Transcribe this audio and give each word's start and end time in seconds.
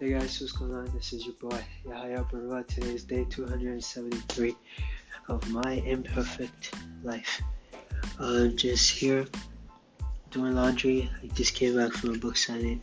Hey 0.00 0.10
guys, 0.12 0.40
what's 0.40 0.52
going 0.52 0.72
on? 0.72 0.84
This 0.94 1.12
is 1.12 1.26
your 1.26 1.34
boy 1.40 1.60
Yahya 1.84 2.24
Barua. 2.30 2.64
Today 2.68 2.94
is 2.94 3.02
day 3.02 3.24
273 3.28 4.54
of 5.26 5.50
my 5.50 5.72
imperfect 5.72 6.72
life. 7.02 7.42
I'm 8.20 8.56
just 8.56 8.90
here 8.90 9.26
doing 10.30 10.54
laundry. 10.54 11.10
I 11.20 11.26
just 11.34 11.56
came 11.56 11.74
back 11.74 11.94
from 11.94 12.14
a 12.14 12.18
book 12.18 12.36
signing 12.36 12.80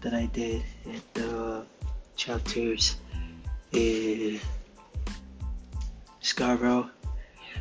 that 0.00 0.14
I 0.14 0.26
did 0.26 0.64
at 0.92 1.14
the 1.14 1.38
uh, 1.38 1.64
chapters 2.16 2.96
in 3.70 4.40
Scarborough. 6.18 6.90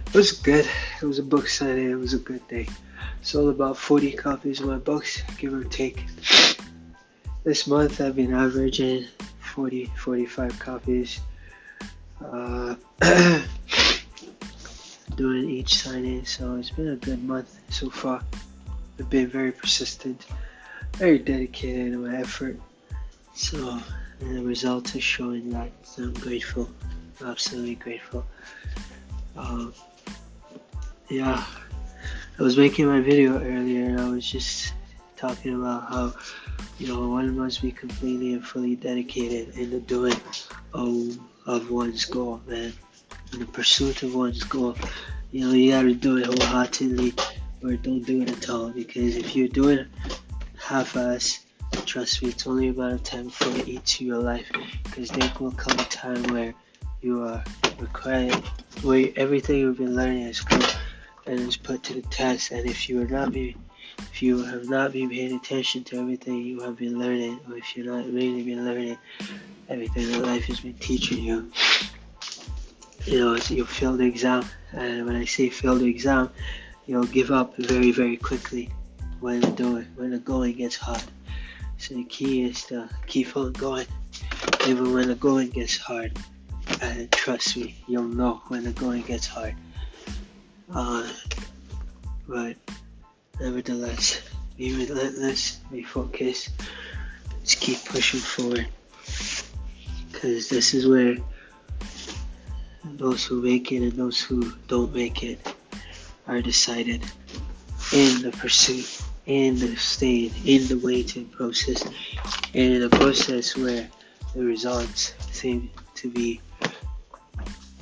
It 0.08 0.14
was 0.16 0.32
good. 0.32 0.68
It 1.04 1.06
was 1.06 1.20
a 1.20 1.24
book 1.24 1.48
signing. 1.48 1.92
It 1.92 2.00
was 2.02 2.16
a 2.16 2.18
good 2.18 2.48
day. 2.48 2.68
Sold 3.22 3.54
about 3.54 3.78
40 3.78 4.14
copies 4.14 4.60
of 4.60 4.66
my 4.66 4.80
books, 4.80 5.22
give 5.38 5.54
or 5.54 5.66
take. 5.66 6.04
This 7.48 7.66
month 7.66 8.02
I've 8.02 8.18
been 8.18 8.34
averaging 8.34 9.06
40, 9.40 9.86
45 9.96 10.60
copies. 10.60 11.22
Uh, 12.22 12.76
doing 15.16 15.50
each 15.50 15.76
signing, 15.76 16.26
so 16.26 16.56
it's 16.56 16.72
been 16.72 16.90
a 16.90 16.98
good 16.98 17.24
month 17.24 17.58
so 17.70 17.90
far. 17.90 18.22
I've 19.00 19.10
been 19.10 19.30
very 19.30 19.54
persistent, 19.54 20.26
very 20.96 21.20
dedicated 21.20 21.94
in 21.94 22.04
my 22.06 22.18
effort. 22.18 22.60
So, 23.34 23.80
the 24.20 24.44
result 24.44 24.94
is 24.94 25.04
showing 25.04 25.50
that 25.52 25.72
so 25.84 26.04
I'm 26.04 26.16
grateful, 26.16 26.70
absolutely 27.24 27.76
grateful. 27.76 28.26
Um, 29.38 29.74
yeah, 31.10 31.46
I 32.38 32.44
was 32.44 32.58
making 32.58 32.88
my 32.88 33.00
video 33.00 33.42
earlier 33.42 33.86
and 33.86 34.02
I 34.02 34.10
was 34.10 34.30
just 34.30 34.74
talking 35.18 35.56
about 35.56 35.90
how 35.90 36.14
you 36.78 36.88
know 36.88 37.10
one 37.10 37.38
must 37.38 37.62
be 37.62 37.72
completely 37.72 38.34
and 38.34 38.46
fully 38.46 38.76
dedicated 38.76 39.58
in 39.58 39.72
the 39.72 39.80
doing 39.80 40.16
of, 40.74 41.18
of 41.46 41.72
one's 41.72 42.06
goal, 42.06 42.40
man. 42.48 42.72
In 43.34 43.40
the 43.40 43.46
pursuit 43.46 44.04
of 44.04 44.16
one's 44.16 44.44
goal, 44.44 44.76
you 45.32 45.42
know 45.42 45.54
you 45.54 45.72
gotta 45.72 45.94
do 45.94 46.18
it 46.18 46.28
wholeheartedly, 46.28 47.14
or 47.64 47.74
don't 47.74 48.04
do 48.04 48.22
it 48.22 48.30
at 48.30 48.50
all. 48.50 48.70
Because 48.70 49.18
if 49.18 49.36
you 49.36 49.50
do 49.50 49.70
it 49.70 49.88
half-ass, 50.58 51.46
trust 51.86 52.22
me, 52.22 52.30
it's 52.30 52.46
only 52.48 52.70
about 52.70 52.94
a 52.94 53.00
time 53.00 53.26
before 53.26 53.58
it 53.58 53.68
eats 53.68 54.00
your 54.00 54.20
life. 54.20 54.50
Because 54.84 55.10
there 55.10 55.32
will 55.40 55.52
come 55.52 55.78
a 55.80 55.84
time 55.86 56.24
where 56.34 56.54
you 57.02 57.24
are 57.24 57.44
required, 57.80 58.36
where 58.84 59.10
everything 59.16 59.58
you've 59.58 59.78
been 59.78 59.96
learning 59.96 60.24
is 60.24 60.42
come 60.42 60.64
and 61.26 61.40
is 61.40 61.58
put 61.58 61.84
to 61.84 61.94
the 61.94 62.02
test. 62.04 62.52
And 62.52 62.70
if 62.70 62.88
you 62.88 63.02
are 63.02 63.08
not 63.08 63.32
being 63.32 63.56
if 64.00 64.22
you 64.22 64.44
have 64.44 64.70
not 64.70 64.94
been 64.94 65.10
paying 65.10 65.36
attention 65.36 65.84
to 65.86 66.00
everything 66.00 66.44
you 66.44 66.62
have 66.62 66.78
been 66.78 67.00
learning, 67.00 67.40
or 67.48 67.58
if 67.58 67.76
you're 67.76 67.86
not 67.86 68.06
really 68.06 68.44
been 68.44 68.66
learning 68.66 68.98
everything 69.70 70.12
that 70.12 70.26
life 70.26 70.46
has 70.46 70.60
been 70.62 70.74
teaching 70.76 71.24
you, 71.24 71.52
you 73.06 73.20
know, 73.20 73.36
you'll 73.50 73.66
fail 73.66 73.96
the 73.96 74.06
exam. 74.06 74.46
And 74.74 75.06
when 75.06 75.16
I 75.16 75.26
say 75.26 75.50
fail 75.50 75.76
the 75.76 75.86
exam, 75.86 76.30
you'll 76.86 77.06
give 77.06 77.32
up 77.32 77.56
very, 77.58 77.92
very 77.92 78.18
quickly 78.18 78.70
when 79.20 79.42
the 79.42 79.52
going, 79.52 79.86
when 79.96 80.12
the 80.12 80.20
going 80.20 80.56
gets 80.56 80.76
hard. 80.76 81.04
So 81.78 81.94
the 81.94 82.04
key 82.06 82.44
is 82.44 82.64
to 82.66 82.90
keep 83.06 83.38
on 83.38 83.54
going, 83.54 83.88
even 84.68 84.94
when 84.94 85.10
the 85.10 85.16
going 85.16 85.50
gets 85.50 85.78
hard. 85.78 86.18
And 86.82 87.12
trust 87.12 87.56
me, 87.56 87.76
you'll 87.88 88.04
know 88.04 88.42
when 88.48 88.64
the 88.64 88.72
going 88.72 89.04
gets 89.04 89.28
hard. 89.28 89.56
Uh, 90.74 91.08
but 92.28 92.58
Nevertheless, 93.68 94.22
be 94.56 94.74
relentless, 94.74 95.60
be 95.70 95.84
focused, 95.84 96.52
just 97.42 97.60
keep 97.60 97.84
pushing 97.84 98.22
forward. 98.22 98.66
Because 100.10 100.48
this 100.48 100.74
is 100.74 100.88
where 100.88 101.18
those 102.96 103.26
who 103.26 103.42
make 103.42 103.74
it 103.74 103.82
and 103.82 103.92
those 103.92 104.22
who 104.22 104.54
don't 104.70 104.96
make 104.96 105.22
it 105.22 105.54
are 106.28 106.42
decided 106.42 107.04
in 107.92 108.22
the 108.22 108.34
pursuit, 108.38 109.02
in 109.26 109.60
the 109.60 109.76
staying, 109.76 110.32
in 110.46 110.66
the 110.68 110.80
waiting 110.82 111.26
process, 111.26 111.84
and 112.54 112.74
in 112.74 112.84
a 112.84 112.90
process 112.90 113.58
where 113.58 113.90
the 114.34 114.46
results 114.46 115.14
seem 115.30 115.70
to 115.96 116.10
be 116.10 116.40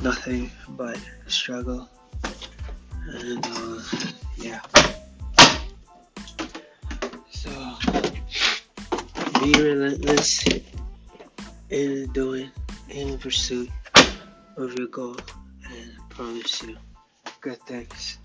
nothing 0.01 0.49
but 0.69 0.97
struggle. 1.27 1.87
And 3.07 3.45
uh, 3.45 3.83
yeah. 4.37 4.61
Be 9.45 9.53
relentless 9.61 10.43
in 11.69 12.11
doing, 12.13 12.49
in 12.89 13.19
pursuit 13.19 13.69
of 14.57 14.73
your 14.73 14.87
goal, 14.87 15.17
and 15.69 15.91
I 15.99 16.01
promise 16.09 16.63
you, 16.63 16.75
good 17.41 17.61
things, 17.67 18.17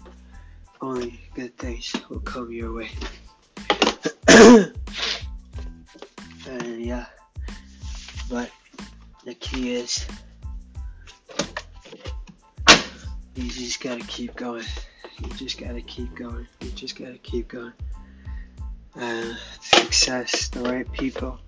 only 0.80 1.20
good 1.34 1.58
things 1.58 1.94
will 2.08 2.20
come 2.20 2.50
your 2.50 2.72
way. 2.72 2.88
and 4.28 4.72
yeah, 6.86 7.04
but 8.30 8.50
the 9.26 9.34
key 9.34 9.74
is 9.74 10.06
you 13.34 13.50
just 13.50 13.82
gotta 13.82 14.06
keep 14.06 14.34
going. 14.36 14.64
You 15.22 15.28
just 15.34 15.60
gotta 15.60 15.82
keep 15.82 16.14
going. 16.14 16.48
You 16.62 16.70
just 16.70 16.96
gotta 16.98 17.18
keep 17.18 17.48
going 17.48 17.74
uh, 18.96 19.34
success, 19.80 20.48
the 20.48 20.60
right 20.60 20.90
people, 20.92 21.38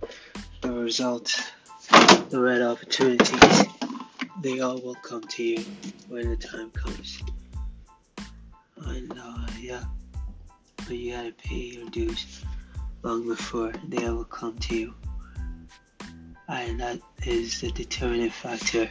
the 0.62 0.72
results, 0.72 1.53
the 2.31 2.41
right 2.41 2.62
opportunities, 2.62 3.65
they 4.41 4.60
all 4.60 4.81
will 4.81 4.94
come 4.97 5.22
to 5.22 5.43
you 5.43 5.65
when 6.09 6.31
the 6.31 6.37
time 6.37 6.70
comes. 6.70 7.22
And 8.87 9.12
uh, 9.12 9.47
yeah, 9.60 9.84
but 10.78 10.97
you 10.97 11.12
gotta 11.12 11.32
pay 11.32 11.76
your 11.76 11.88
dues 11.91 12.43
long 13.03 13.28
before 13.28 13.72
they 13.88 14.09
will 14.09 14.25
come 14.25 14.56
to 14.59 14.76
you. 14.76 14.94
And 16.49 16.81
that 16.81 17.00
is 17.26 17.60
the 17.60 17.70
determining 17.70 18.31
factor, 18.31 18.91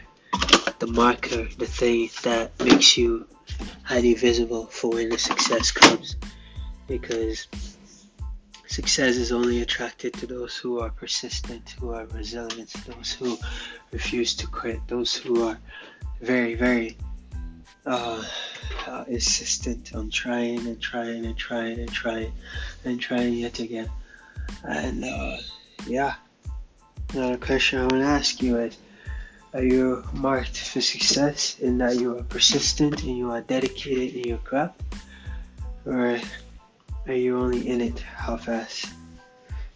the 0.79 0.87
marker, 0.87 1.47
the 1.57 1.65
thing 1.65 2.09
that 2.23 2.51
makes 2.63 2.95
you 2.95 3.27
highly 3.83 4.13
visible 4.13 4.67
for 4.67 4.91
when 4.91 5.09
the 5.09 5.17
success 5.17 5.71
comes. 5.71 6.15
Because 6.87 7.47
Success 8.71 9.17
is 9.17 9.33
only 9.33 9.61
attracted 9.61 10.13
to 10.13 10.25
those 10.25 10.55
who 10.55 10.79
are 10.79 10.91
persistent, 10.91 11.75
who 11.77 11.91
are 11.91 12.05
resilient, 12.05 12.73
those 12.87 13.11
who 13.11 13.37
refuse 13.91 14.33
to 14.35 14.47
quit, 14.47 14.79
those 14.87 15.13
who 15.13 15.45
are 15.45 15.59
very, 16.21 16.55
very 16.55 16.95
uh, 17.85 18.23
uh, 18.87 19.03
insistent 19.09 19.93
on 19.93 20.09
trying 20.09 20.59
and 20.59 20.79
trying 20.79 21.25
and 21.25 21.35
trying 21.35 21.79
and 21.79 21.91
trying 21.91 22.31
and 22.85 22.97
trying 22.97 23.33
yet 23.33 23.59
again. 23.59 23.89
And 24.63 25.03
uh, 25.03 25.35
yeah, 25.85 26.15
another 27.13 27.35
question 27.35 27.79
I 27.79 27.81
want 27.81 28.03
to 28.03 28.03
ask 28.03 28.41
you 28.41 28.57
is 28.57 28.77
Are 29.53 29.63
you 29.63 30.01
marked 30.13 30.57
for 30.57 30.79
success 30.79 31.59
in 31.59 31.77
that 31.79 31.97
you 31.97 32.17
are 32.17 32.23
persistent 32.23 33.03
and 33.03 33.17
you 33.17 33.31
are 33.31 33.41
dedicated 33.41 34.15
in 34.15 34.29
your 34.29 34.37
craft? 34.37 34.81
Or 35.85 36.21
are 37.07 37.13
you 37.13 37.37
only 37.37 37.67
in 37.67 37.81
it 37.81 37.99
How 37.99 38.37
fast? 38.37 38.93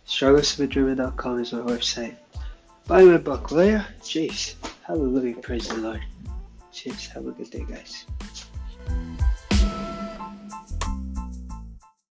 Strugglesofadreamer.com 0.08 1.40
is 1.40 1.54
my 1.54 1.60
website. 1.60 2.16
Buy 2.88 3.04
my 3.04 3.18
book, 3.18 3.50
will 3.50 3.66
ya? 3.66 3.84
Jeez. 4.02 4.56
Hallelujah, 4.84 5.36
praise 5.38 5.68
the 5.68 5.78
Lord. 5.78 6.04
Cheers, 6.72 7.08
have 7.08 7.26
a 7.26 7.32
good 7.32 7.50
day, 7.50 7.66
guys. 7.68 8.06